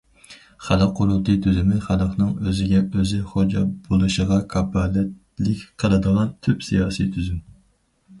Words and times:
خەلق 0.67 0.91
قۇرۇلتىيى 0.99 1.39
تۈزۈمى 1.45 1.75
خەلقنىڭ 1.87 2.31
ئۆزىگە 2.47 2.79
ئۆزى 3.01 3.19
خوجا 3.33 3.61
بولۇشىغا 3.89 4.39
كاپالەتلىك 4.55 5.61
قىلىدىغان 5.85 6.33
تۈپ 6.49 6.67
سىياسىي 6.71 7.13
تۈزۈم. 7.19 7.39